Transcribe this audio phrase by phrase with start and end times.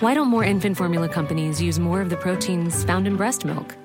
[0.00, 3.76] Why don't more infant formula companies use more of the proteins found in breast milk?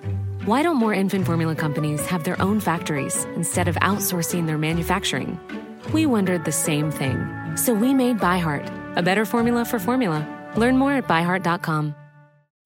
[0.46, 5.38] Why don't more infant formula companies have their own factories instead of outsourcing their manufacturing?
[5.91, 7.18] We wondered the same thing.
[7.58, 10.26] So we made ByHeart, a better formula for formula.
[10.55, 11.94] Learn more at byheart.com.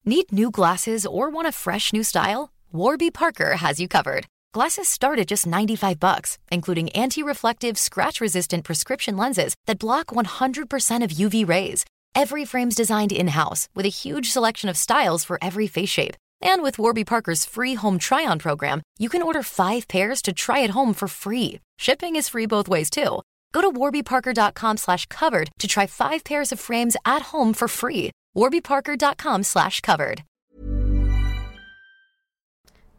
[0.04, 2.52] Need new glasses or want a fresh new style?
[2.70, 4.26] Warby Parker has you covered.
[4.54, 11.10] Glasses start at just 95 bucks, including anti-reflective, scratch-resistant prescription lenses that block 100% of
[11.10, 11.84] UV rays.
[12.14, 16.16] Every frame's designed in-house with a huge selection of styles for every face shape.
[16.42, 20.62] And with Warby Parker's free home try-on program, you can order 5 pairs to try
[20.62, 21.60] at home for free.
[21.78, 23.22] Shipping is free both ways too.
[23.52, 28.10] Go to warbyparker.com slash covered to try 5 pairs of frames at home for free.
[28.36, 30.22] warbyparker.com slash covered.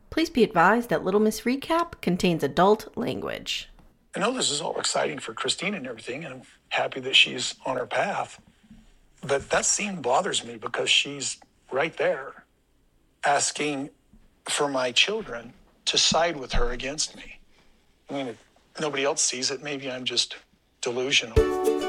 [0.10, 3.70] Please be advised that Little Miss Recap contains adult language.
[4.14, 7.56] I know this is all exciting for Christine and everything, and I'm happy that she's
[7.66, 8.42] on her path.
[9.22, 11.38] But that scene bothers me because she's
[11.72, 12.44] right there
[13.24, 13.90] asking
[14.46, 15.54] for my children
[15.86, 17.40] to side with her against me.
[18.10, 18.38] I mean,
[18.80, 20.36] nobody else sees it, maybe I'm just
[20.82, 21.81] delusional.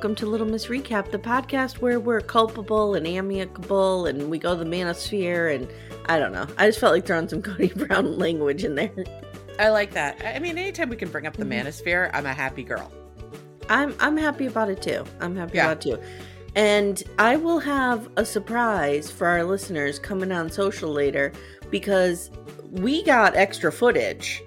[0.00, 4.56] Welcome to Little Miss Recap, the podcast where we're culpable and amicable and we go
[4.56, 5.54] to the manosphere.
[5.54, 5.68] And
[6.06, 6.46] I don't know.
[6.56, 8.90] I just felt like throwing some Kody Brown language in there.
[9.58, 10.18] I like that.
[10.24, 11.68] I mean, anytime we can bring up the Mm-hmm.
[11.68, 12.90] manosphere, I'm a happy girl.
[13.68, 15.04] I'm I'm happy about it too.
[15.20, 15.70] I'm happy Yeah.
[15.70, 16.02] about it too.
[16.54, 21.30] And I will have a surprise for our listeners coming on social later
[21.70, 22.30] because
[22.70, 24.42] we got extra footage.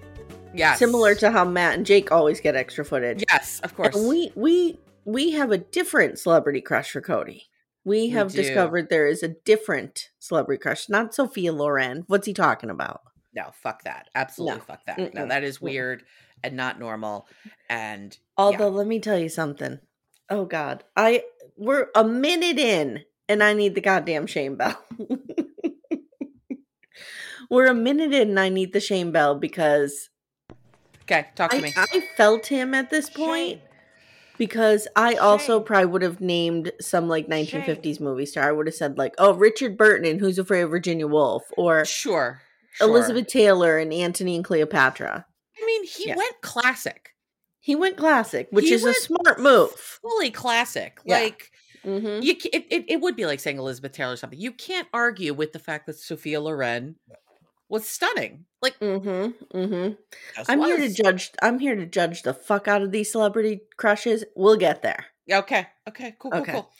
[0.55, 0.79] Yes.
[0.79, 3.23] Similar to how Matt and Jake always get extra footage.
[3.31, 3.95] Yes, of course.
[3.95, 7.43] And we we we have a different celebrity crush for Kody.
[7.85, 8.41] We have do.
[8.41, 12.05] discovered there is a different celebrity crush, not Sophia Loren.
[12.07, 13.01] What's he talking about?
[13.35, 14.09] no, fuck that.
[14.13, 14.63] Absolutely No.
[14.63, 14.97] fuck that.
[14.99, 15.29] No, Mm-mm.
[15.29, 16.03] that is weird
[16.43, 17.27] and not normal.
[17.67, 19.79] And Although let me tell you something.
[20.29, 21.23] Oh God, I
[21.57, 24.79] we're a minute in, and I need the goddamn shame bell.
[27.49, 30.09] we're a minute in, and I need the shame bell because
[31.03, 31.73] okay, talk to I, me.
[31.75, 33.61] I felt him at this point.
[34.37, 38.47] Because I also probably would have named some like 1950s movie star.
[38.47, 41.85] I would have said like, oh, Richard Burton and Who's Afraid of Virginia Woolf, or
[41.85, 42.41] sure,
[42.73, 42.87] sure.
[42.87, 45.25] Elizabeth Taylor and Antony and Cleopatra.
[45.61, 46.15] I mean, he Yeah.
[46.17, 47.11] went classic.
[47.59, 49.71] He went classic, which He is a smart move.
[49.71, 50.99] Fully classic.
[51.05, 51.19] Yeah.
[51.19, 51.49] Like
[51.83, 54.39] hmm you it, it, it would be like saying Elizabeth Taylor or something.
[54.39, 56.95] You can't argue with the fact that Sophia Loren
[57.73, 58.45] was stunning.
[58.61, 59.57] Like Mm-hmm.
[59.57, 59.93] Mm-hmm.
[60.47, 61.31] I'm here to judge.
[61.41, 64.23] I'm here to judge the fuck out of these celebrity crushes.
[64.35, 65.07] We'll get there.
[65.29, 65.67] Okay.
[65.89, 66.15] Okay.
[66.19, 66.31] Cool.
[66.31, 66.43] Cool.
[66.45, 66.71] Cool.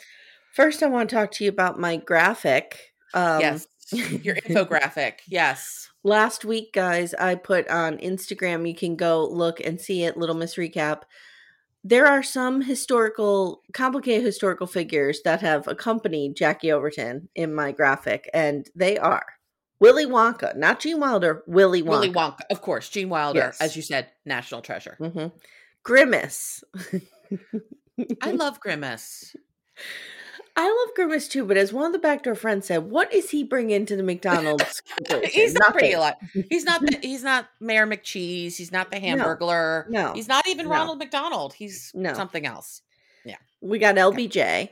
[0.53, 2.93] First, I want to talk to you about my graphic.
[3.13, 3.67] Um, yes.
[3.91, 5.13] Your infographic.
[5.27, 5.89] Yes.
[6.03, 8.67] Last week, guys, I put on Instagram.
[8.67, 10.15] You can go look and see it.
[10.15, 11.01] Little Miss Recap.
[11.83, 18.29] There are some historical, complicated historical figures that have accompanied Jackie Overton in my graphic,
[18.33, 19.25] and they are
[19.83, 21.43] Willy Wonka, not Gene Wilder.
[21.45, 21.89] Willy Wonka.
[21.89, 22.87] Willy Wonka, of course.
[22.89, 23.59] Gene Wilder, Yes.
[23.61, 24.95] as you said, national treasure.
[24.97, 25.27] hmm
[25.83, 26.63] Grimace.
[28.21, 29.35] I love Grimace.
[30.55, 33.43] I love Grimace too, but as one of the backdoor friends said, what is he
[33.43, 34.81] bringing to the McDonald's?
[35.25, 35.95] he's not pretty Nothing.
[35.95, 36.45] alive.
[36.49, 36.79] He's not.
[36.81, 38.55] The, he's not Mayor McCheese.
[38.55, 39.07] He's not the No.
[39.17, 39.89] Hamburglar.
[39.89, 40.13] No.
[40.13, 40.71] He's not even No.
[40.71, 41.53] Ronald McDonald.
[41.55, 42.13] He's No.
[42.13, 42.81] something else.
[43.25, 44.69] Yeah, we got LBJ.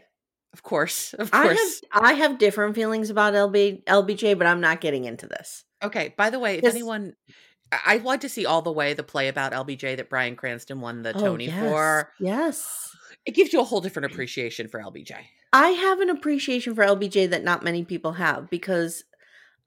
[0.54, 1.14] Of course.
[1.14, 1.82] Of I have course.
[1.92, 5.64] I have different feelings about LB LBJ, but I'm not getting into this.
[5.84, 6.14] Okay.
[6.18, 7.16] By the way, if anyone,
[7.72, 10.82] I- I'd like to see all the way the play about LBJ that Bryan Cranston
[10.82, 11.60] won the Oh, Tony yes.
[11.70, 12.12] for.
[12.20, 12.90] Yes.
[13.26, 15.14] It gives you a whole different appreciation for LBJ.
[15.54, 19.04] I have an appreciation for LBJ that not many people have because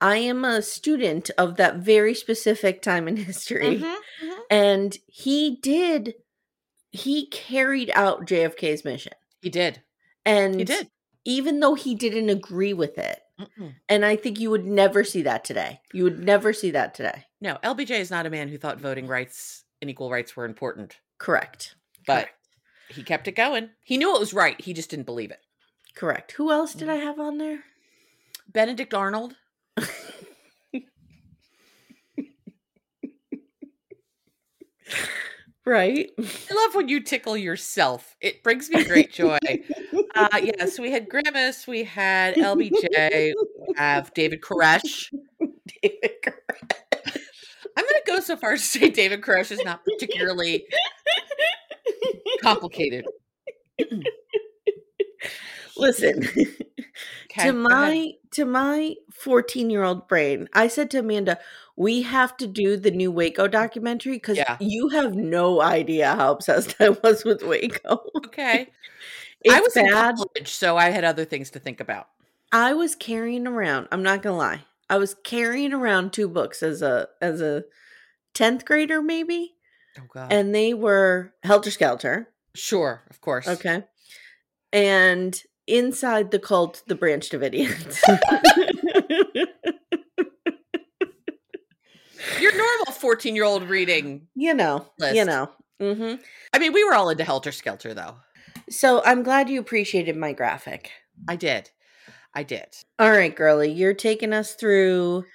[0.01, 3.79] I am a student of that very specific time in history.
[3.79, 4.37] Mhm, mhm.
[4.51, 6.15] And he did
[6.91, 9.13] he carried out JFK's mission.
[9.41, 9.81] He did.
[10.25, 10.89] And He did.
[11.23, 13.75] even though he didn't agree with it, Mm-mm.
[13.89, 15.81] And I think you would never see that today.
[15.93, 17.25] You would never see that today.
[17.41, 20.97] No, LBJ is not a man who thought voting rights and equal rights were important,
[21.17, 21.75] Correct.
[22.07, 22.29] but
[22.87, 23.71] he kept it going.
[23.83, 24.59] He knew it was right.
[24.61, 25.39] He just didn't believe it.
[25.95, 26.31] Correct.
[26.33, 26.79] Who else Mm.
[26.79, 27.63] did I have on there?
[28.47, 29.35] Benedict Arnold.
[35.65, 36.11] Right.
[36.19, 38.15] I love when you tickle yourself.
[38.21, 39.39] It brings me great joy.
[40.15, 45.11] uh, yeah, so we had Grimace, we had LBJ, we have David Koresh.
[45.81, 46.71] David Koresh.
[47.77, 50.65] I'm going to go so far as to say David Koresh is not particularly
[52.41, 53.05] complicated.
[55.77, 56.27] Listen.
[57.25, 61.37] Okay, to my to my 14 year old brain i said to amanda
[61.75, 64.55] we have to do the new waco documentary because Yeah.
[64.61, 68.69] you have no idea how obsessed i was with waco Okay.
[69.41, 72.07] it's I was in bad college, so I had other things to think about.
[72.53, 76.81] i was carrying around i'm not gonna lie i was carrying around two books as
[76.81, 77.65] a as a
[78.35, 79.55] 10th grader maybe
[79.99, 80.31] Oh, God.
[80.31, 83.49] and they were helter skelter sure, of course.
[83.49, 83.83] okay
[84.71, 87.99] and inside the cult the branch davidians
[92.39, 94.27] Your normal 14 year old reading.
[94.35, 95.27] you know you List.
[95.27, 96.15] know hmm
[96.53, 98.15] I mean, we were all into Helter Skelter, though.
[98.69, 100.89] So I'm glad you appreciated my graphic.
[101.27, 101.69] I did.
[102.33, 102.67] I did.
[102.97, 105.25] All right, girly, you're taking us through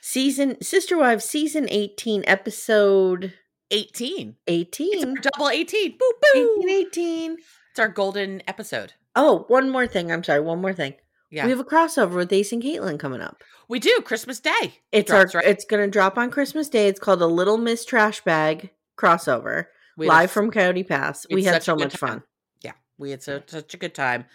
[0.00, 3.34] season Sister Wives season 18 episode
[3.70, 4.36] 18.
[4.46, 4.88] 18.
[4.94, 5.98] It's our double 18.
[5.98, 6.62] Boo, boo.
[6.64, 7.36] 18 18.
[7.70, 8.94] It's our golden episode.
[9.16, 10.10] Oh, one more thing.
[10.10, 10.94] I'm sorry, one more thing.
[11.30, 11.44] Yeah.
[11.44, 13.42] We have a crossover with Ace and Caitlin coming up.
[13.68, 14.00] We do.
[14.04, 14.80] Christmas Day.
[14.92, 15.48] It's drops, our right?
[15.48, 16.86] it's gonna drop on Christmas Day.
[16.88, 19.66] It's called a Little Miss Trash Bag crossover.
[19.96, 21.26] We had a live from Coyote Pass.
[21.28, 22.10] we We had had so much time.
[22.10, 22.22] fun.
[22.62, 22.72] Yeah.
[22.98, 24.26] We had so, such a good time.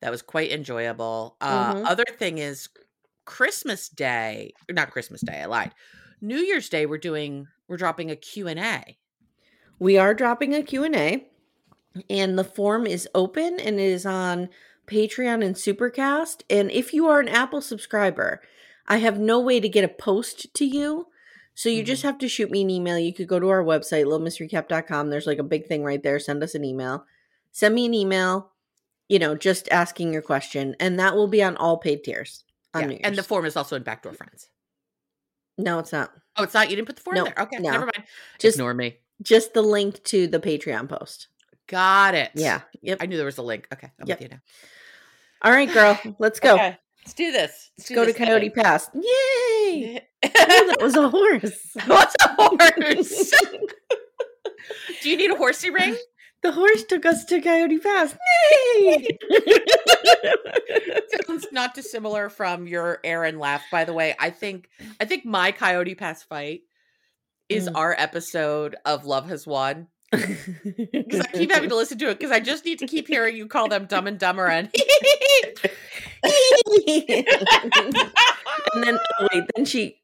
[0.00, 1.36] That was quite enjoyable.
[1.40, 1.86] Uh, Mhm.
[1.86, 2.68] Other thing is
[3.26, 4.54] Christmas Day.
[4.70, 5.42] Not Christmas Day.
[5.42, 5.72] I lied.
[6.20, 8.96] New Year's Day, we're doing, we're dropping a Q&A.
[9.78, 11.29] we are dropping a q&a and
[11.94, 14.48] the form is open and it is on
[14.86, 18.40] patreon and supercast and if you are an apple subscriber
[18.88, 21.06] i have no way to get a post to you
[21.54, 22.08] so you just mm-hmm.
[22.08, 25.38] have to shoot me an email you could go to our website littlemissrecap.com there's like
[25.38, 27.04] a big thing right there send us an email
[27.52, 28.50] send me an email
[29.08, 32.44] you know just asking your question and that will be on all paid tiers
[32.74, 32.88] on Yeah.
[32.88, 34.48] New And the form is also in Backdoor Friends.
[35.58, 36.70] no it's not Oh, it's not?
[36.70, 37.34] You didn't put the form No, there?
[37.40, 37.58] Okay.
[37.58, 37.72] no.
[37.72, 38.04] Never mind.
[38.38, 38.98] Just- Ignore me.
[39.20, 41.26] just the link to the patreon post
[41.70, 42.30] Got it.
[42.34, 43.66] yeah yep I knew there was a link.
[43.72, 43.90] Okay.
[44.00, 44.18] I'm Yep.
[44.20, 44.40] with you now.
[45.42, 46.76] all right girl let's go Okay.
[47.04, 47.70] Let's do this.
[47.78, 48.90] Let's go to Coyote Pass.
[48.94, 50.02] Yay!
[50.22, 51.58] Oh, that that was a horse.
[51.86, 53.30] What's a horse?
[55.02, 55.96] Do you need a horsey ring?
[56.42, 58.14] The horse took us to Coyote Pass.
[58.74, 59.08] Yay!
[61.26, 63.62] Sounds not dissimilar from your Aaron laugh.
[63.72, 64.68] By the way, I think
[65.00, 66.60] I think my Coyote Pass fight
[67.48, 67.72] is Mm.
[67.76, 69.88] our episode of Love Has Won.
[70.10, 73.36] Because I keep having to listen to it because I just need to keep hearing
[73.36, 74.68] you call them dumb and dumber and
[76.24, 76.34] and
[78.84, 79.98] then oh, wait, then she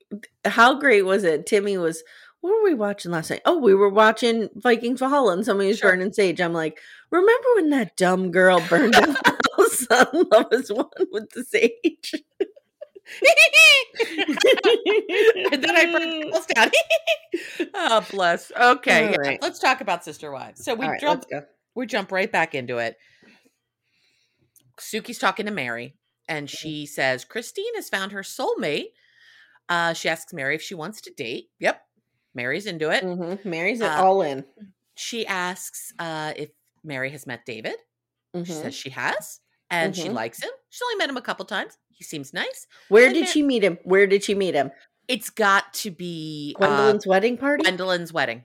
[0.45, 1.47] how great was it?
[1.47, 2.03] Timmy was
[2.41, 3.43] what were we watching last night?
[3.45, 5.91] Oh, we were watching Vikings Valhalla and somebody was Sure.
[5.91, 6.41] burning sage.
[6.41, 6.79] I'm like,
[7.11, 12.15] remember when that dumb girl burned the house on Love Has Won with the sage?
[15.53, 16.71] And then I house down.
[17.75, 18.53] oh, bless.
[18.59, 19.39] Okay, yeah, right.
[19.43, 20.65] let's talk about Sister Wives.
[20.65, 22.97] So we All right, jump, let's we jump right back into it.
[24.79, 25.97] Suki's talking to Meri,
[26.29, 26.55] and Mm-hmm.
[26.57, 28.87] she says Christine has found her soulmate.
[29.69, 31.47] Uh, she asks Meri if she wants to date.
[31.61, 31.81] Yep,
[32.35, 33.03] Meri's into it.
[33.05, 33.45] Mhm.
[33.45, 34.45] Meri's Uh, all in.
[34.97, 36.51] She asks uh, if
[36.85, 37.77] Meri has met David.
[38.35, 38.63] She Mhm.
[38.63, 40.15] says she has, and she Mhm.
[40.15, 40.51] likes him.
[40.69, 41.79] She's only met him a couple times.
[41.97, 42.67] He seems nice.
[42.89, 43.79] Where did she meet him?
[43.85, 44.71] Where did she meet him?
[45.09, 47.65] It's got to be uh, Gwendlyn's wedding party?
[47.65, 48.45] Gwendlyn's wedding.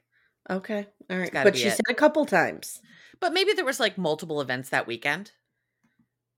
[0.49, 0.87] Okay.
[1.09, 1.31] All right.
[1.33, 1.71] But she it.
[1.75, 2.79] said a couple times.
[3.19, 5.31] But maybe there was like multiple events that weekend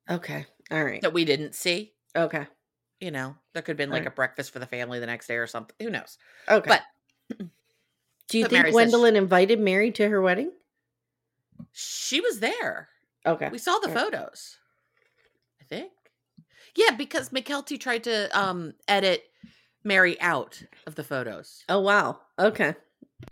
[0.10, 0.46] Okay.
[0.72, 1.02] All right.
[1.02, 1.94] that we didn't see.
[2.16, 2.48] Okay.
[3.00, 4.14] You know, there could have been like Alright.
[4.14, 5.76] a breakfast for the family the next day or something.
[5.80, 6.18] Who knows?
[6.50, 6.70] Okay.
[6.70, 6.82] But
[8.28, 10.52] do you but think Meri Gwendlyn invited Meri to her wedding?
[11.72, 12.90] she was there.
[13.26, 13.50] Okay.
[13.52, 14.04] We saw the Alright.
[14.12, 14.58] photos.
[15.62, 15.92] I think.
[16.76, 19.24] Yeah, because Mykelti tried to um edit
[19.84, 21.64] Meri out of the photos.
[21.70, 22.20] Oh wow.
[22.40, 22.76] Okay.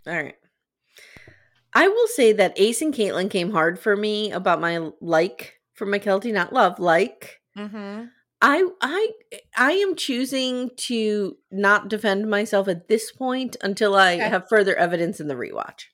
[0.06, 0.36] All right.
[1.74, 5.86] I will say that Ace and Caitlin came hard for me about my like for
[5.86, 7.40] Mykelti, not love, like.
[7.56, 8.04] Mm-hmm.
[8.44, 9.10] I I
[9.56, 14.28] I am choosing to not defend myself at this point until I Okay.
[14.28, 15.84] have further evidence in the rewatch.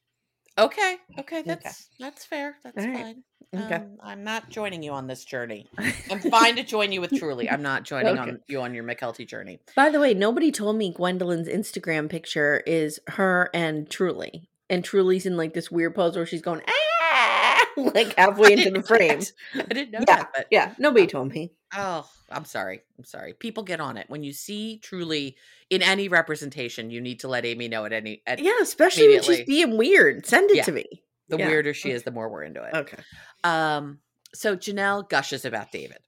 [0.57, 0.97] Okay.
[1.19, 1.43] Okay.
[1.43, 2.57] That's that's fair.
[2.65, 3.05] That's Alright.
[3.05, 3.25] fine.
[3.57, 3.77] Okay.
[3.77, 5.67] Um, I'm not joining you on this journey.
[6.11, 7.51] I'm fine to join you with Truely.
[7.51, 8.31] I'm not joining Okay.
[8.31, 9.59] on you on your Mykelti journey.
[9.75, 14.51] By the way, nobody told me Gwendlyn's Instagram picture is her and Truely.
[14.69, 18.83] And Truely's in like this weird pose where she's going, ah, like halfway into the
[18.83, 19.21] frame.
[19.55, 21.53] I didn't know Yeah, that, but Yeah, nobody told me.
[21.75, 22.83] oh, I'm sorry.
[22.99, 23.33] I'm sorry.
[23.33, 25.37] People get on it when you see Truely
[25.71, 26.91] in any representation.
[26.91, 28.23] You need to let Amye know at any.
[28.27, 30.27] At, Yeah, especially when she's being weird.
[30.27, 30.65] Send it Yeah.
[30.65, 30.85] to me.
[31.29, 31.47] The Yeah.
[31.49, 32.75] weirder she is, the more we're into it.
[32.75, 33.03] Okay.
[33.45, 34.01] Um.
[34.35, 35.99] So Janelle gushes about David.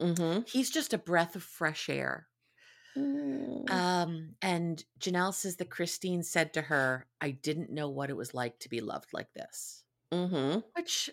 [0.00, 0.42] Mm-hmm.
[0.46, 2.26] He's just a breath of fresh air.
[3.70, 8.34] Um, and Janelle says that Christine said to her, I didn't know what it was
[8.34, 9.84] like to be loved like this.
[10.12, 10.60] mm-hmm.
[10.76, 11.10] Which,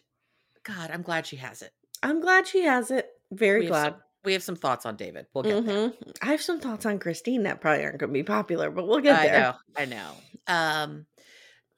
[0.64, 1.72] God, I'm glad she has it.
[2.02, 3.10] I'm glad she has it.
[3.32, 3.84] Very we have glad.
[3.92, 5.28] Some, we have some thoughts on David.
[5.34, 5.90] We'll get there.
[5.90, 6.16] Mhm.
[6.22, 9.02] I have some thoughts on Christine that probably aren't going to be popular, but we'll
[9.02, 9.40] get I there.
[9.40, 9.56] know.
[9.78, 10.12] I know.
[10.48, 11.06] Um,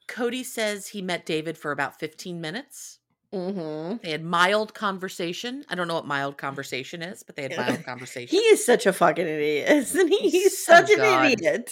[0.08, 2.98] Kody says he met David for about 15 minutes.
[3.32, 3.98] Mm-hmm.
[4.02, 5.64] They had mild conversation.
[5.68, 8.34] I don't know what mild conversation is, but they had mild conversation.
[8.36, 10.30] He is such a fucking idiot, isn't he?
[10.30, 11.70] He's Oh, such an idiot.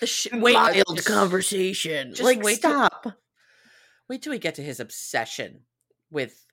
[0.00, 2.10] The sh- wait, Mild just- conversation.
[2.12, 3.06] just like, wait till- stop.
[4.08, 5.60] Wait till we get to his obsession
[6.10, 6.46] with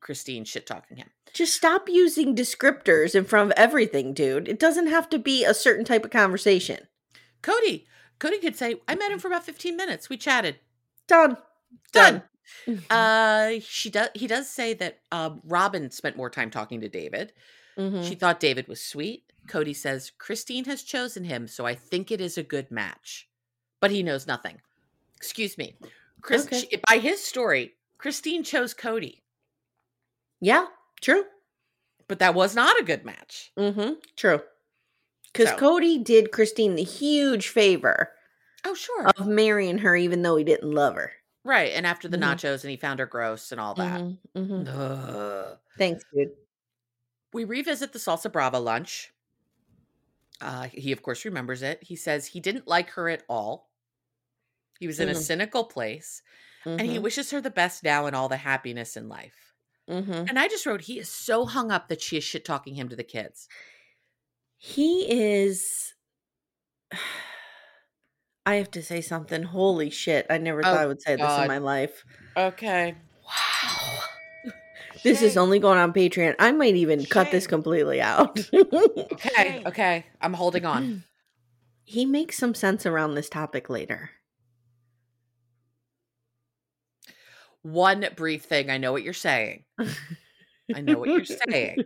[0.00, 1.10] Christine shit talking him.
[1.34, 4.48] Just stop using descriptors in front of everything, dude.
[4.48, 6.88] It doesn't have to be a certain type of conversation.
[7.42, 7.84] Kody,
[8.22, 10.08] Kody could say, I met him for about 15 minutes.
[10.08, 10.56] We chatted.
[11.08, 11.36] Done.
[11.92, 12.22] Done.
[12.66, 12.82] Done.
[12.90, 17.32] Uh she does he does say that um Robyn spent more time talking to David.
[17.78, 18.06] Mhm.
[18.06, 19.24] She thought David was sweet.
[19.48, 23.28] Kody says, Christine has chosen him, so I think it is a good match.
[23.80, 24.60] But he knows nothing.
[25.16, 25.74] Excuse me.
[26.20, 26.60] Chris Okay.
[26.60, 29.22] she- by his story, Christine chose Kody,
[30.40, 30.66] Yeah,
[31.00, 31.24] true.
[32.08, 33.50] but that was not a good match.
[33.58, 33.94] Mm-hmm.
[34.16, 34.42] True.
[35.32, 38.12] Because So- Kody did Christine the huge favor
[38.64, 39.08] Oh, sure.
[39.16, 41.12] of marrying her, even though he didn't love her.
[41.44, 41.72] right.
[41.72, 42.22] And after the Mhm.
[42.36, 44.00] nachos and he found her gross and all that.
[44.00, 45.58] Mhm, mhm.
[45.76, 46.36] Thanks, dude.
[47.32, 49.12] We revisit the Salsa Brava lunch.
[50.40, 51.82] Uh, he, of course, remembers it.
[51.82, 53.70] He says he didn't like her at all.
[54.80, 55.22] He was in a Mm.
[55.22, 56.22] cynical place,
[56.64, 59.52] and he Mhm, wishes her the best now and all the happiness in life.
[59.88, 60.28] mhm.
[60.28, 62.88] And I just wrote, he is so hung up that she is shit talking him
[62.88, 63.48] to the kids.
[64.64, 65.92] He is.
[68.46, 69.42] I have to say something.
[69.42, 70.24] Holy shit.
[70.30, 71.42] I never thought Oh, I would say this God.
[71.42, 72.04] in my life.
[72.36, 72.94] Okay.
[73.24, 73.98] Wow.
[75.02, 76.36] This is only going on Patreon.
[76.38, 78.38] I might even cut this completely out.
[78.54, 79.62] Okay.
[79.66, 80.06] Okay.
[80.20, 81.02] I'm holding on.
[81.84, 84.10] he makes some sense around this topic later.
[87.62, 88.70] One brief thing.
[88.70, 89.64] I know what you're saying.
[90.74, 91.78] I know what you're saying.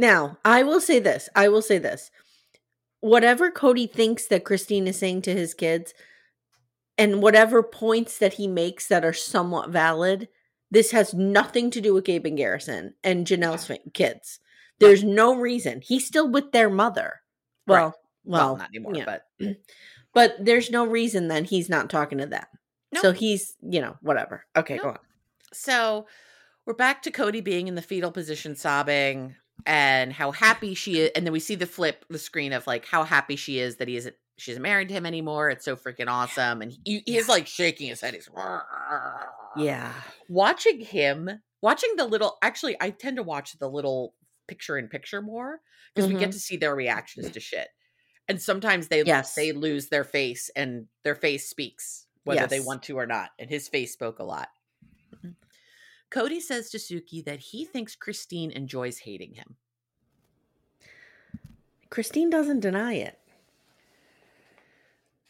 [0.00, 1.28] Now, I will say this.
[1.36, 2.10] I will say this.
[3.00, 5.92] Whatever Kody thinks that Christine is saying to his kids,
[6.96, 10.28] and whatever points that he makes that are somewhat valid,
[10.70, 14.40] this has nothing to do with Gabe and Garrison and Janelle's fa- kids.
[14.78, 15.82] There's no reason.
[15.82, 17.20] He's still with their mother.
[17.66, 17.80] Right.
[17.82, 19.04] Well, Well, well, not anymore, yeah.
[19.04, 19.26] but
[20.14, 22.44] but there's no reason then he's not talking to them.
[22.92, 23.02] No.
[23.02, 24.44] So he's, you know, whatever.
[24.56, 24.82] Okay, No.
[24.82, 24.98] go on.
[25.52, 26.06] So
[26.66, 29.36] we're back to Kody being in the fetal position, sobbing,
[29.66, 31.10] and how happy she is.
[31.14, 33.88] And then we see the flip, the screen of like how happy she is that
[33.88, 35.50] he isn't, she's married to him anymore.
[35.50, 36.62] It's so freaking awesome.
[36.62, 38.14] And he, he's like shaking his head.
[38.14, 38.28] He's
[39.56, 39.92] Yeah.
[40.28, 41.28] watching him,
[41.62, 42.38] watching the little.
[42.42, 44.14] Actually, I tend to watch the little
[44.48, 45.60] picture in picture more
[45.94, 46.32] because we get Mhm.
[46.32, 47.68] to see their reactions to shit.
[48.28, 49.34] And sometimes they Yes.
[49.34, 53.30] they lose their face, and their face speaks whether they want to or not.
[53.38, 54.48] And his face spoke a lot.
[56.10, 59.56] Kody says to Suki that he thinks Christine enjoys hating him.
[61.88, 63.18] Christine doesn't deny it.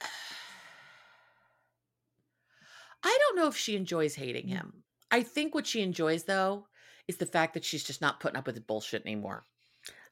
[3.03, 4.51] I don't know if she enjoys hating mm.
[4.51, 4.83] him.
[5.11, 6.67] I think what she enjoys though
[7.09, 9.45] is the fact that she's just not putting up with the bullshit anymore.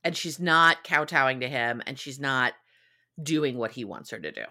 [0.05, 2.55] And she's not kowtowing to him and she's not
[3.23, 4.45] doing what he wants her to do.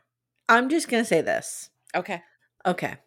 [0.50, 1.70] I'm just going to say this.
[1.96, 2.22] Okay.
[2.66, 2.98] Okay.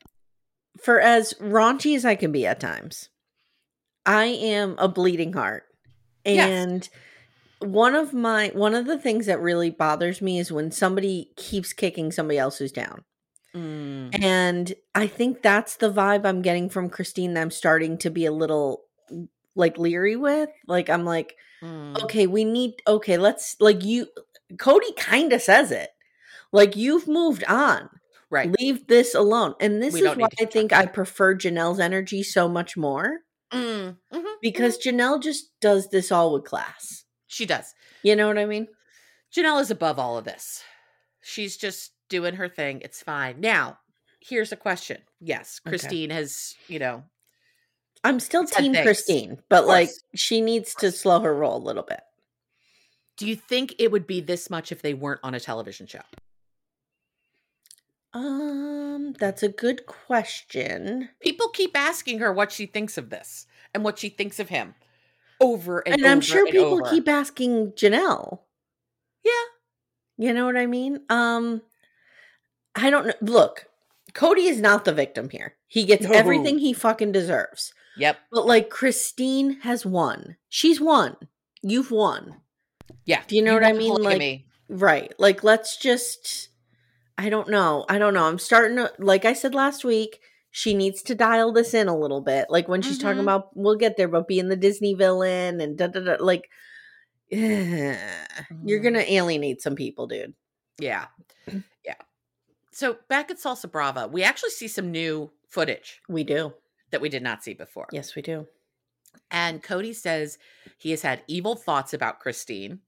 [0.82, 3.08] For as raunchy as I can be at times,
[4.06, 5.64] I am a bleeding heart.
[6.24, 6.48] Yes.
[6.48, 6.88] And
[7.60, 11.72] one of my one of the things that really bothers me is when somebody keeps
[11.72, 13.04] kicking somebody else's down.
[13.54, 14.22] Mm.
[14.22, 18.24] And I think that's the vibe I'm getting from Christine that I'm starting to be
[18.24, 18.82] a little
[19.54, 20.50] like leery with.
[20.66, 22.02] Like I'm like, Mm.
[22.04, 24.06] okay, we need okay, let's like you
[24.54, 25.90] Kody kind of says it.
[26.52, 27.90] Like you've moved on.
[28.30, 28.50] Right.
[28.60, 29.54] Leave this alone.
[29.60, 30.72] And this We is why I think.
[30.72, 33.18] I prefer Janelle's energy so much more
[33.52, 33.96] Mm.
[34.12, 34.34] Mhm.
[34.40, 37.04] because Janelle just does this all with class.
[37.26, 37.74] She does.
[38.04, 38.68] You know what I mean?
[39.34, 40.62] Janelle is above all of this.
[41.22, 42.80] She's just doing her thing.
[42.82, 43.40] It's fine.
[43.40, 43.78] Now,
[44.20, 45.02] here's a question.
[45.20, 45.70] Yes, Okay.
[45.70, 47.04] Christine has, you know,
[48.04, 48.84] I'm still team things.
[48.84, 52.00] Christine, but like she needs to slow her roll a little bit.
[53.16, 56.00] do you think it would be this much if they weren't on a television show?
[58.12, 61.10] Um, that's a good question.
[61.20, 64.74] People keep asking her what she thinks of this and what she thinks of him
[65.40, 66.90] over and, And, I'm sure and people over.
[66.90, 68.40] keep asking Janelle.
[69.24, 69.30] Yeah.
[70.18, 71.00] You know what I mean?
[71.08, 71.62] Um
[72.74, 73.14] I don't know.
[73.22, 73.66] Look,
[74.12, 75.54] Kody is not the victim here.
[75.66, 76.10] He gets No.
[76.12, 77.72] everything he fucking deserves.
[77.96, 78.18] Yep.
[78.30, 80.36] But like Christine has won.
[80.48, 81.16] She's won.
[81.62, 82.36] You've won.
[83.06, 83.22] Yeah.
[83.26, 83.92] Do you know what I mean?
[83.94, 84.46] Like polygamy.
[84.68, 85.12] right.
[85.18, 86.49] Like let's just
[87.20, 87.84] I don't know.
[87.88, 88.24] I don't know.
[88.24, 91.96] I'm starting to like I said last week, she needs to dial this in a
[91.96, 92.46] little bit.
[92.48, 93.24] Like when she's talking Mhm.
[93.24, 96.48] about we'll get there, but being the Disney villain and da da da like
[97.30, 97.40] you're
[97.94, 98.82] Mhm.
[98.82, 100.34] gonna alienate some people, dude.
[100.78, 101.06] Yeah.
[101.84, 101.94] Yeah.
[102.72, 106.54] So back at Salsa Brava, we actually see some new footage We do.
[106.90, 107.88] that we did not see before.
[107.92, 108.46] Yes, we do.
[109.30, 110.38] And Kody says
[110.78, 112.80] he has had evil thoughts about Christine.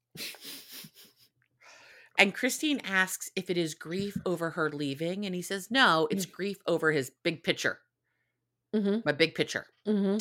[2.22, 5.26] And Christine asks if it is grief over her leaving.
[5.26, 7.78] And he says, no, it's grief over his big picture,
[8.74, 9.00] Mm-hmm.
[9.04, 9.66] my big picture.
[9.86, 10.16] Mm-hmm.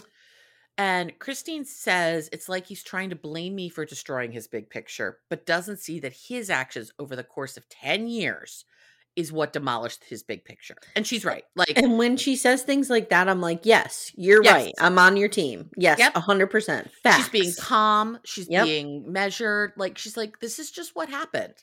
[0.78, 5.20] And Christine says it's like he's trying to blame me for destroying his big picture,
[5.30, 8.66] but doesn't see that his actions over the course of 10 years
[9.18, 10.76] is what demolished his big picture.
[10.96, 11.44] And she's right.
[11.56, 14.54] Like, And when she says things like that, I'm like, yes, you're Yes.
[14.54, 14.74] right.
[14.80, 15.70] I'm on your team.
[15.78, 16.16] Yes, Yep.
[16.16, 16.90] a hundred percent.
[17.04, 17.18] Facts.
[17.18, 18.66] she's being calm, she's Yep.
[18.66, 19.74] being measured.
[19.76, 21.56] Like, she's like, this is just what happened.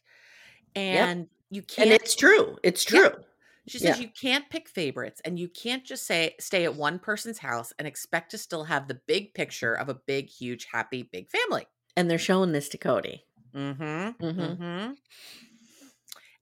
[0.78, 1.90] And you can't.
[1.90, 2.56] and it's true.
[2.62, 3.08] It's Yeah.
[3.08, 3.24] true.
[3.66, 4.02] She says Yeah.
[4.04, 7.86] you can't pick favorites and you can't just say stay at one person's house and
[7.86, 11.66] expect to still have the big picture of a big, huge, happy, big family.
[11.96, 13.20] And they're showing this to Kody.
[13.54, 13.82] Mm-hmm.
[13.82, 14.58] Mhm.
[14.58, 14.92] Mm-hmm.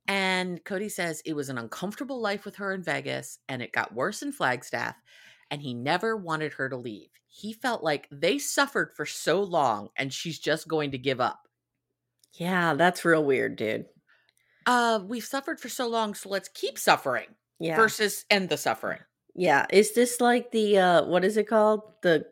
[0.08, 3.92] And Kody says it was an uncomfortable life with her in Vegas and it got
[3.94, 4.94] worse in Flagstaff
[5.50, 7.08] and he never wanted her to leave.
[7.26, 11.48] He felt like they suffered for so long and she's just going to give up.
[12.34, 13.86] Yeah, that's real weird, dude.
[14.66, 17.28] Uh, we've suffered for so long, so let's keep suffering
[17.60, 17.76] Yeah.
[17.76, 19.00] versus end the suffering.
[19.34, 19.66] yeah.
[19.70, 21.82] Is this like the uh what is it called?
[22.02, 22.26] The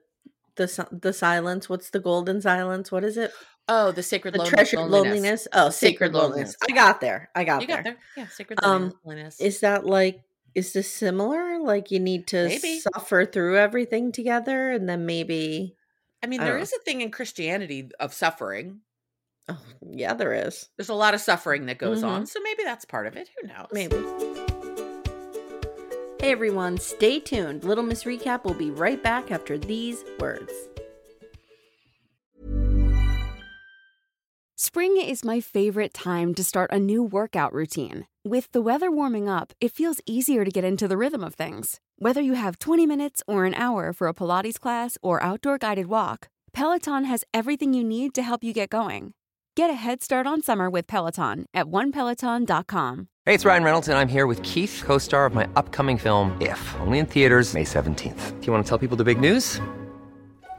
[0.56, 1.68] the the silence.
[1.68, 2.90] What's the golden silence?
[2.92, 3.32] What is it?
[3.68, 5.12] Oh, the sacred The lone- treasured loneliness.
[5.14, 5.48] loneliness.
[5.52, 6.56] Oh, Sacred sacred loneliness.
[6.60, 6.70] loneliness.
[6.70, 7.30] I got there.
[7.34, 7.76] I got You there.
[7.76, 7.96] got there.
[8.16, 9.40] Yeah, sacred Um, loneliness.
[9.40, 10.20] Is that like
[10.54, 11.58] is this similar?
[11.58, 12.78] Like you need to Maybe.
[12.80, 15.76] suffer through everything together and then maybe
[16.22, 18.80] I mean, I there don't a thing in Christianity of suffering.
[19.48, 20.68] Oh, yeah, there is.
[20.76, 22.28] There's a lot of suffering that goes on, Mhm.
[22.28, 23.28] so maybe that's part of it.
[23.40, 23.68] Who knows?
[23.72, 23.96] Maybe.
[26.20, 27.64] Hey everyone, stay tuned.
[27.64, 30.52] Little Miss Recap will be right back after these words.
[34.56, 38.06] Spring is my favorite time to start a new workout routine.
[38.24, 41.80] With the weather warming up, it feels easier to get into the rhythm of things.
[41.98, 45.88] Whether you have 20 minutes or an hour for a Pilates class or outdoor guided
[45.88, 49.12] walk, Peloton has everything you need to help you get going.
[49.56, 53.08] Get a head start on summer with Peloton at onepeloton.com.
[53.24, 56.36] Hey, it's Ryan Reynolds, and I'm here with Keith, co star of my upcoming film,
[56.40, 58.40] If, only in theaters, May 17th.
[58.40, 59.60] Do you want to tell people the big news?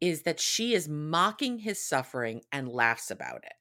[0.00, 3.52] is that she is mocking his suffering and laughs about it.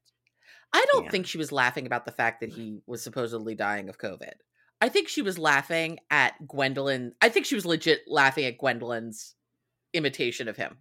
[0.73, 1.09] I don't Yeah.
[1.11, 4.33] think she was laughing about the fact that he was supposedly dying of COVID.
[4.81, 7.11] I think she was laughing at Gwendlyn.
[7.21, 9.35] I think she was legit laughing at Gwendlyn's
[9.93, 10.77] imitation of him.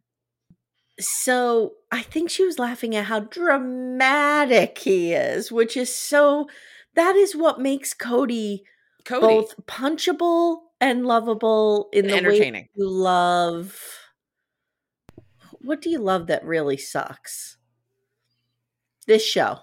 [1.01, 6.49] So I think she was laughing at how dramatic he is, which is so
[6.94, 8.62] that is what makes Kody,
[9.05, 12.68] Kody, both punchable and lovable in the way entertaining.
[12.75, 13.97] you love.
[15.62, 17.57] What do you love that really sucks?
[19.07, 19.59] This show.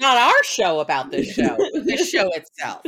[0.00, 2.80] Not our show about this show, this show itself.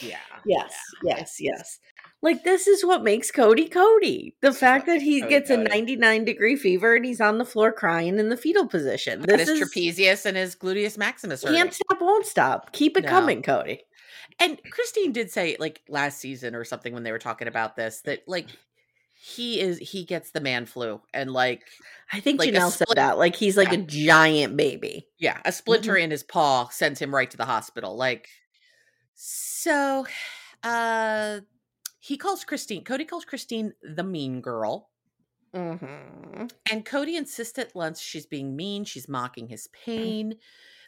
[0.00, 0.18] Yeah.
[0.46, 1.80] Yes, yes, yes.
[2.22, 4.34] Like this is what makes Kody Kody.
[4.40, 7.44] The This fact that he Kody gets a 99 degree fever and he's on the
[7.44, 9.20] floor crying in the fetal position.
[9.20, 11.42] And This his is trapezius and his gluteus maximus.
[11.42, 11.56] hurting.
[11.58, 12.72] can't stop, won't stop.
[12.72, 13.10] Keep it No.
[13.10, 13.80] coming, Kody.
[14.38, 18.00] And Christine did say like last season or something when they were talking about this
[18.02, 18.46] that like
[19.26, 21.62] he is he gets the man flu and like
[22.12, 23.16] I think Like Janelle said that.
[23.18, 23.78] Like he's like Yeah.
[23.78, 25.08] a giant baby.
[25.18, 26.04] yeah a splinter Mm-hmm.
[26.04, 28.28] in his paw sends him right to the hospital like
[29.14, 30.06] So,
[30.62, 31.40] uh,
[32.00, 32.84] he calls Christine.
[32.84, 34.90] Kody calls Christine the mean girl.
[35.54, 36.46] Mm-hmm.
[36.70, 40.34] And Kody insists at lunch she's being mean, she's mocking his pain,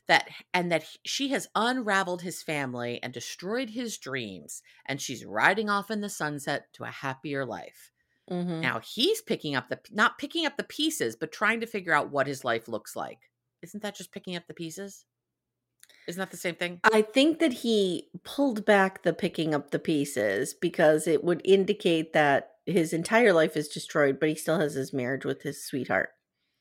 [0.08, 5.68] that and that she has unraveled his family and destroyed his dreams, and she's riding
[5.68, 7.90] off in the sunset to a happier life.
[8.30, 8.60] Mm-hmm.
[8.60, 12.10] Now he's picking up the not picking up the pieces, but trying to figure out
[12.10, 13.18] what his life looks like.
[13.62, 15.04] Isn't that just picking up the pieces?
[16.08, 16.80] Isn't that the same thing?
[16.84, 22.12] I think that he pulled back the picking up the pieces because it would indicate
[22.12, 26.10] that his entire life is destroyed, but he still has his marriage with his sweetheart.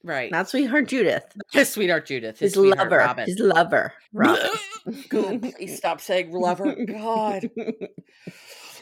[0.05, 0.31] Right.
[0.31, 1.25] Not sweetheart Judith.
[1.51, 2.97] his sweetheart Judith, his, His, lover.
[2.97, 3.25] Robyn.
[3.25, 3.91] His lover.
[4.13, 4.51] Robyn.
[5.09, 6.75] God, please stop saying lover.
[6.85, 7.49] God.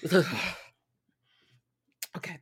[2.17, 2.39] okay.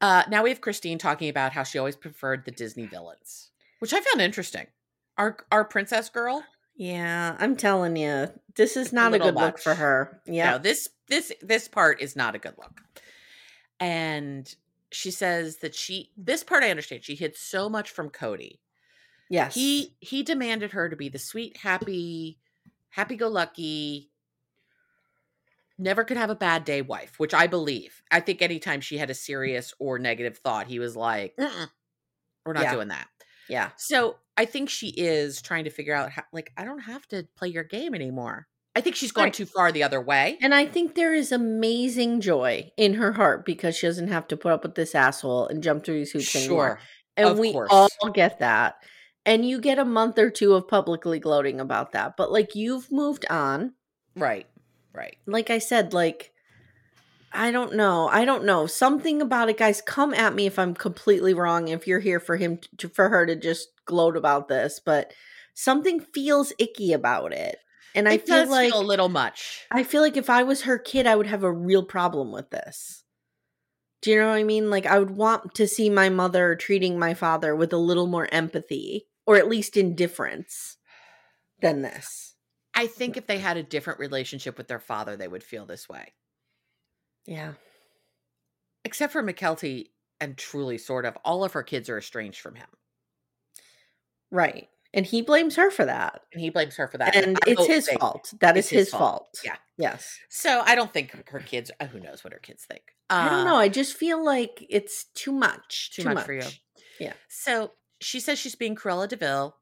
[0.00, 3.92] Uh, now we have Christine talking about how she always preferred the Disney villains, which
[3.92, 4.66] I found interesting.
[5.18, 6.44] Our our princess girl.
[6.76, 9.78] yeah, I'm telling you, this is not a, little good look for much.
[9.78, 10.20] her.
[10.28, 10.58] No, Yeah.
[10.58, 12.80] this this this part is not a good look.
[13.80, 14.54] And
[14.92, 17.04] she says that she this part I understand.
[17.04, 18.60] She hid so much from Kody.
[19.28, 19.76] yes.
[19.78, 22.40] He he demanded her to be the sweet, happy,
[22.90, 24.12] happy go lucky,
[25.78, 28.02] never could have a bad day wife, which I believe.
[28.10, 31.70] I think anytime she had a serious or negative thought, he was like, "Mm-mm,
[32.44, 32.70] "We're not Yeah.
[32.70, 33.08] doing that."
[33.48, 33.72] yeah.
[33.76, 37.28] So I think she is trying to figure out how, like, I don't have to
[37.36, 38.48] play your game anymore.
[38.76, 39.32] I think she's gone Right.
[39.34, 40.36] too far the other way.
[40.42, 44.36] And I think there is amazing joy in her heart because she doesn't have to
[44.36, 46.78] put up with this asshole and jump through these hoops anymore.
[47.16, 47.70] And of we course.
[47.72, 48.74] all get that.
[49.24, 52.18] And you get a month or two of publicly gloating about that.
[52.18, 53.72] But like you've moved on.
[54.14, 54.46] Right.
[54.92, 55.16] Right.
[55.26, 56.32] Like I said, like
[57.32, 58.08] I don't know.
[58.08, 58.66] I don't know.
[58.66, 59.82] Something about it, guys.
[59.82, 61.68] Come at me if I'm completely wrong.
[61.68, 65.12] If you're here for him to, for her to just gloat about this, but
[65.54, 67.58] something feels icky about it.
[67.96, 69.62] And I feel like feel a little much.
[69.70, 72.50] I feel like if I was her kid, I would have a real problem with
[72.50, 73.02] this.
[74.02, 74.68] Do you know what I mean?
[74.68, 78.28] Like, I would want to see my mother treating my father with a little more
[78.30, 80.76] empathy or at least indifference
[81.60, 82.34] than this.
[82.74, 85.88] I think if they had a different relationship with their father, they would feel this
[85.88, 86.12] way.
[87.24, 87.54] Yeah.
[88.84, 89.86] Except for Mykelti
[90.20, 92.68] and truely sort of all of her kids are estranged from him.
[94.30, 94.68] Right.
[94.96, 96.22] And he blames her for that.
[96.32, 97.14] And he blames her for that.
[97.14, 98.32] And it's his think- fault.
[98.40, 99.00] That it's is his fault.
[99.00, 99.40] fault.
[99.44, 99.56] Yeah.
[99.78, 100.18] Yes.
[100.30, 102.82] So I don't think her kids uh, who knows what her kids think.
[103.10, 103.56] I don't Uh, know.
[103.56, 105.90] I just feel like it's too much.
[105.92, 106.42] Too, much, for you.
[106.98, 107.12] Yeah.
[107.28, 109.54] So she says she's being Cruella de Vil,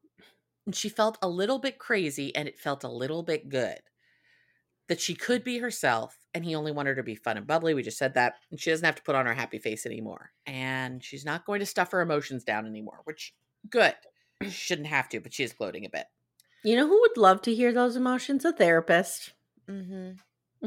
[0.65, 3.79] and she felt a little bit crazy, and it felt a little bit good
[4.87, 7.73] that she could be herself, and he only wanted her to be fun and bubbly.
[7.73, 10.31] We just said that, and she doesn't have to put on her happy face anymore,
[10.45, 13.01] and she's not going to stuff her emotions down anymore.
[13.03, 13.33] Which
[13.69, 13.95] good,
[14.49, 16.05] shouldn't have to, but she is gloating a bit.
[16.63, 18.43] You know who would love to hear those emotions?
[18.45, 19.33] A therapist.
[19.69, 20.11] Mm-hmm.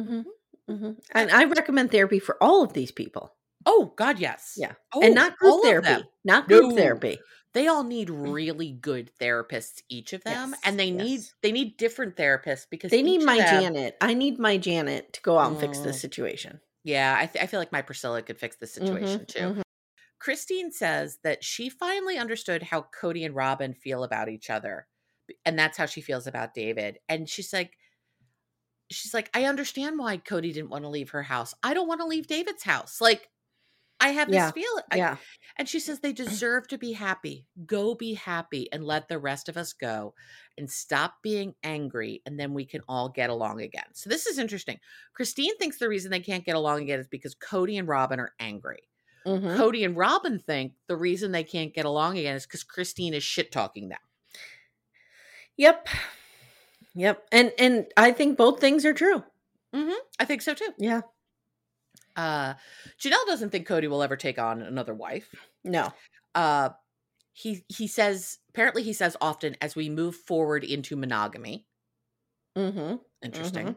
[0.00, 0.20] hmm
[0.68, 3.34] hmm And I recommend therapy for all of these people.
[3.66, 4.72] Oh God, yes, Yeah.
[4.94, 6.04] Oh, and not group all therapy.
[6.24, 6.76] Not group No.
[6.76, 7.18] therapy.
[7.54, 11.76] they all need really good therapists each of them Yes, and they need they need
[11.76, 13.96] different therapists because They need my them- Janet.
[14.00, 16.00] I need my Janet to go out and fix this Mm.
[16.00, 16.60] situation.
[16.84, 19.62] yeah I, th- I feel like my priscilla could fix this situation Mhm, too mhm.
[20.18, 24.86] Christine says that she finally understood how kody and robyn feel about each other
[25.44, 27.72] and that's how she feels about david and she's like
[28.90, 32.00] she's like i understand why kody didn't want to leave her house i don't want
[32.00, 33.28] to leave david's house like
[34.00, 35.16] i have Yeah, this feeling I- yeah.
[35.56, 37.46] And she says they deserve to be happy.
[37.66, 40.14] Go be happy and let the rest of us go
[40.56, 42.22] and stop being angry.
[42.26, 43.86] And then we can all get along again.
[43.92, 44.78] So this is interesting.
[45.14, 48.34] Christine thinks the reason they can't get along again is because Kody and Robyn are
[48.38, 48.87] angry.
[49.26, 49.56] Mhm.
[49.56, 53.22] Kody and Robyn think the reason they can't get along again is because Christine is
[53.22, 53.98] shit talking them.
[55.56, 55.88] Yep.
[56.94, 57.26] Yep.
[57.32, 59.22] And and I think both things are true.
[59.74, 59.92] Mm-hmm.
[60.18, 60.72] I think so too.
[60.78, 61.02] Yeah.
[62.16, 62.54] Uh,
[63.00, 65.34] Janelle doesn't think Kody will ever take on another wife.
[65.64, 65.92] No.
[66.34, 66.70] uh
[67.32, 71.64] he he says apparently he says often as we move forward into monogamy
[72.56, 72.96] Mm-hmm.
[73.22, 73.76] interesting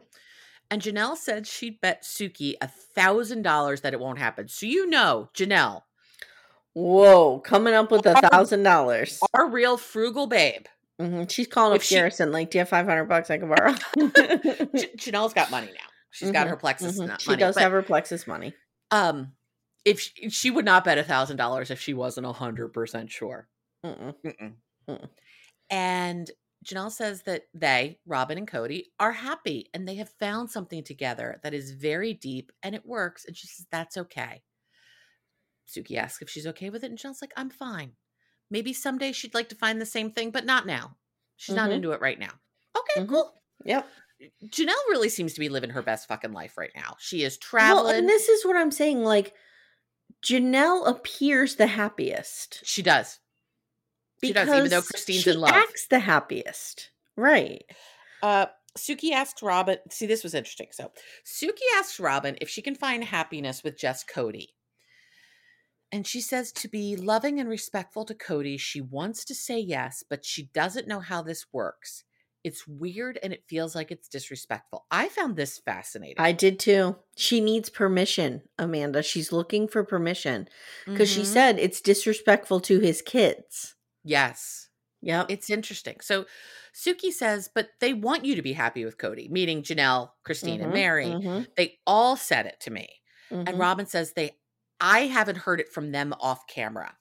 [0.72, 4.88] and janelle said she'd bet suki a thousand dollars that it won't happen so you
[4.88, 5.82] know janelle
[6.74, 9.20] Whoa, coming up with a thousand dollars.
[9.34, 10.66] our real frugal babe
[11.00, 11.28] Mhm.
[11.30, 13.48] She's calling If up she- Garrison like, "Do you have five hundred bucks I can
[13.48, 13.72] borrow?"
[14.96, 17.08] Janelle's got money now She's got Mhm, her plexus mhm.
[17.08, 18.54] not She does but, have her Plexus money.
[18.90, 19.32] um
[19.84, 23.10] if she, she would not bet a thousand dollars if she wasn't a hundred percent
[23.10, 23.48] sure
[23.84, 24.14] Mm-mm.
[24.24, 24.52] Mm-mm.
[24.88, 25.08] Mm-mm.
[25.70, 26.30] And
[26.64, 31.40] Janelle says that they, Robyn and Kody, are happy and they have found something together
[31.42, 33.24] that is very deep and it works.
[33.24, 34.42] And she says, that's okay.
[35.68, 36.90] Suki asks if she's okay with it.
[36.90, 37.92] And Janelle's like, I'm fine.
[38.50, 40.96] Maybe someday she'd like to find the same thing, but not now.
[41.36, 41.74] She's not Mhm.
[41.74, 42.32] into it right now.
[42.76, 43.08] Okay, Mhm.
[43.08, 43.42] cool.
[43.64, 43.88] Yep.
[44.44, 46.96] Janelle really seems to be living her best fucking life right now.
[47.00, 47.96] She is Well, traveling.
[47.96, 49.02] and this is what I'm saying.
[49.02, 49.34] Like,
[50.24, 52.60] Janelle appears the happiest.
[52.64, 53.18] she does.
[54.22, 55.50] She does, even though because Christine's she in love.
[55.52, 56.90] acts the happiest.
[57.16, 57.64] Right.
[58.22, 58.46] Uh,
[58.78, 59.78] Suki asks Robyn.
[59.90, 60.68] See, this was interesting.
[60.72, 60.92] So,
[61.26, 64.48] Suki asks Robyn if she can find happiness with just Kody.
[65.90, 70.02] And she says to be loving and respectful to Kody, she wants to say yes,
[70.08, 72.04] but she doesn't know how this works.
[72.44, 74.86] It's weird and it feels like it's disrespectful.
[74.90, 76.16] I found this fascinating.
[76.18, 76.96] I did too.
[77.14, 79.02] She needs permission, Amanda.
[79.02, 80.48] She's looking for permission
[80.86, 81.26] because she Mhm.
[81.26, 83.74] said it's disrespectful to his kids.
[84.04, 84.68] Yes.
[85.00, 85.24] Yeah.
[85.28, 86.00] It's interesting.
[86.00, 86.26] So
[86.74, 90.72] Suki says, but they want you to be happy with Kody, meaning Janelle, Christine, and
[90.72, 91.18] Mhm, Meri.
[91.18, 92.88] mhm, They all said it to me.
[93.30, 94.38] mhm, And Robyn says they
[94.80, 96.96] I haven't heard it from them off camera.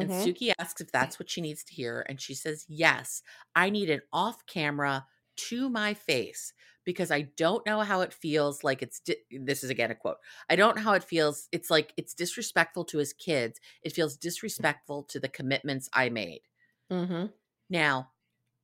[0.00, 0.36] And mhm.
[0.36, 2.04] Suki asks if that's what she needs to hear.
[2.08, 3.22] And she says, Yes,
[3.54, 6.52] I need an off camera to my face
[6.84, 9.00] because I don't know how it feels like it's.
[9.00, 10.16] Di- this is again a quote.
[10.48, 11.48] I don't know how it feels.
[11.52, 13.60] It's like it's disrespectful to his kids.
[13.82, 16.42] It feels disrespectful to the commitments I made.
[16.90, 17.26] Mm-hmm.
[17.68, 18.10] Now,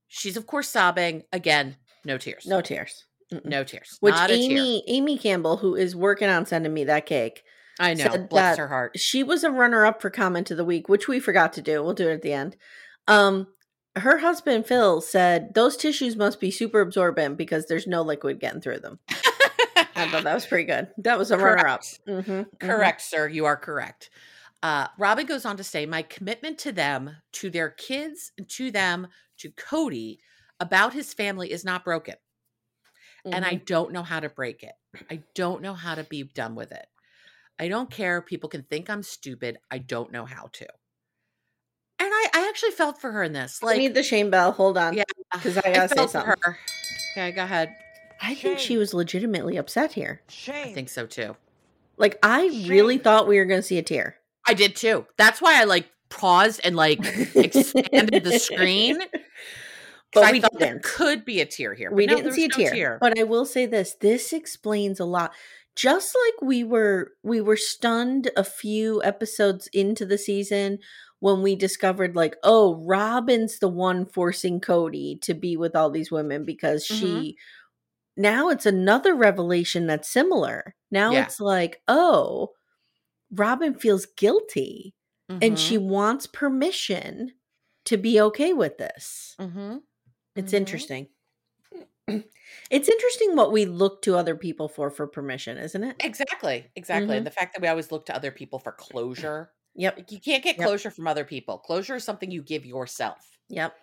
[0.09, 1.25] she's of course sobbing.
[1.33, 2.47] Again, no tears.
[2.47, 3.05] No tears.
[3.33, 3.45] Mm-mm.
[3.47, 3.97] no tears.
[4.01, 4.51] Which Not a tear.
[4.51, 7.43] Amy Amy Campbell, who is working on sending me that cake,
[7.81, 8.27] I know.
[8.29, 8.99] Bless her heart.
[8.99, 11.83] she was a runner up for comment of the week, which we forgot to do.
[11.83, 12.57] We'll do it at the end.
[13.09, 13.49] Um,
[13.97, 18.61] her husband Phil said those tissues must be super absorbent because there's no liquid getting
[18.61, 18.99] through them.
[19.95, 20.89] I thought that was pretty good.
[20.99, 21.83] That was a runner up.
[21.83, 22.01] Correct.
[22.09, 22.67] Mm-hmm, mm-hmm.
[22.67, 23.29] Correct, sir.
[23.29, 24.11] You are correct.
[24.63, 28.71] Uh, Robyn goes on to say, My commitment to them, to their kids, and to
[28.71, 30.19] them, to Kody,
[30.61, 32.15] about his family is not broken.
[33.25, 33.65] And I mm-hmm.
[33.65, 34.73] don't know how to break it.
[35.11, 36.87] I don't know how to be done with it.
[37.59, 38.21] I don't care.
[38.21, 39.59] People can think I'm stupid.
[39.71, 40.67] I don't know how to.
[42.03, 43.63] And I, I actually felt for her in this.
[43.63, 44.51] Like, Like, need the shame bell.
[44.53, 44.95] Hold on.
[44.95, 45.05] Yeah.
[45.33, 46.35] Because I gotta say felt for something.
[46.43, 46.59] her.
[47.13, 47.77] Okay, go ahead.
[48.21, 50.21] I think she was legitimately upset here.
[50.49, 51.37] I think so too.
[51.97, 54.17] Like, I really thought we were going to see a tear.
[54.47, 55.07] I did too.
[55.17, 56.99] That's why I like paused and like
[57.37, 58.99] expanded the screen.
[60.13, 60.83] 'cause But I we thought there didn't.
[60.85, 61.91] could be a tear here.
[61.93, 65.01] we no, didn't see a was no tear, but i will say this this explains
[65.01, 65.33] a lot
[65.77, 70.79] just like we were we were stunned a few episodes into the season
[71.21, 76.11] when we discovered like oh robyn's the one forcing kody to be with all these
[76.11, 77.23] women because Mm-hmm.
[77.25, 77.37] she
[78.17, 81.19] now it's another revelation that's similar now Yeah.
[81.19, 82.51] it's like oh
[83.33, 84.95] robyn feels guilty
[85.41, 87.33] and she wants permission
[87.85, 89.79] to be okay with this hmm
[90.37, 90.55] it's Mhm.
[90.55, 91.09] interesting.
[92.71, 95.97] It's interesting what we look to other people for for permission, isn't it?
[96.01, 97.15] exactly, exactly.
[97.15, 97.19] Mhm.
[97.19, 99.53] And the fact that we always look to other people for closure.
[99.75, 100.11] Yep.
[100.11, 100.67] You can't get Yep.
[100.67, 101.59] closure from other people.
[101.59, 103.75] Closure is something you give yourself, Yep.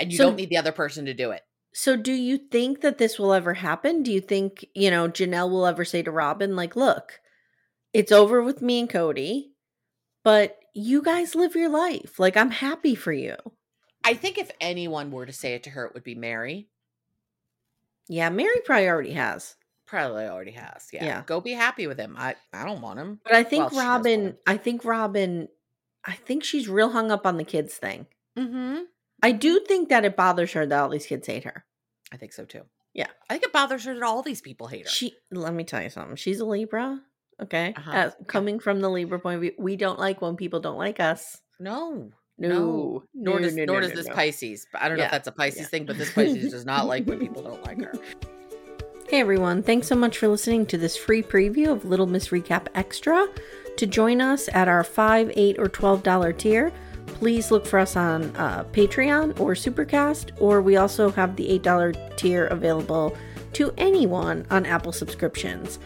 [0.00, 1.42] and you So- don't need the other person to do it.
[1.74, 4.02] So do you think that this will ever happen?
[4.02, 7.20] Do you think, you know, Janelle will ever say to Robyn, like, look,
[7.92, 9.50] it's over with me and Kody,
[10.24, 12.18] but you guys live your life.
[12.18, 13.36] Like, I'm happy for you.
[14.04, 16.68] I think if anyone were to say it to her, it would be Meri.
[18.08, 19.56] Yeah, Meri probably already has.
[19.86, 20.88] Probably already has.
[20.92, 21.04] Yeah.
[21.04, 21.22] Yeah.
[21.26, 22.16] Go be happy with him.
[22.18, 23.20] I, I don't want him.
[23.24, 24.36] But I think Well, she does want Robyn.
[24.46, 25.48] I think Robyn,
[26.04, 28.06] I think she's real hung up on the kids thing.
[28.38, 28.82] Mm-hmm.
[29.22, 31.64] I do think that it bothers her that all these kids hate her.
[32.12, 32.62] I think so too.
[32.94, 33.06] Yeah.
[33.28, 34.90] I think it bothers her that all these people hate her.
[34.90, 36.16] She let me tell you something.
[36.16, 37.00] She's a Libra.
[37.40, 37.74] Okay.
[37.76, 38.10] Uh-huh, yeah.
[38.26, 41.40] coming from the Libra point of view, we don't like when people don't like us.
[41.60, 42.10] no.
[42.38, 43.04] No.
[43.14, 44.14] Nor does no, nor does no, this no.
[44.14, 44.66] Pisces.
[44.74, 45.66] I don't know if that's a Pisces yeah.
[45.66, 47.92] thing, but this Pisces does not like when people don't like her.
[49.08, 52.66] Hey everyone, thanks so much for listening to this free preview of Little Miss Recap
[52.74, 53.28] Extra.
[53.76, 56.72] To join us at our 5 8 or $12 tier,
[57.06, 62.16] please look for us on uh, Patreon or Supercast, or we also have the $8
[62.16, 63.16] tier available
[63.52, 65.78] to anyone on Apple subscriptions.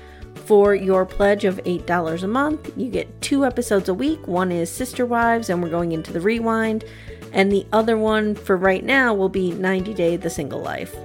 [0.50, 4.26] For your pledge of $8 a month, you get two episodes a week.
[4.26, 6.84] One is Sister Wives, and we're going into the rewind.
[7.32, 10.96] And the other one for right now will be 90 Day The Single Life.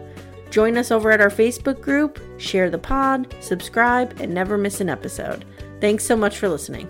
[0.49, 4.89] Join us over at our Facebook group, share the pod, subscribe, and never miss an
[4.89, 5.45] episode.
[5.79, 6.89] Thanks so much for listening.